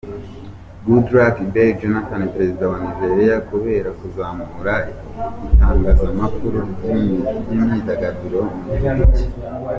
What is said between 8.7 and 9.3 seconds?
gihugu cye.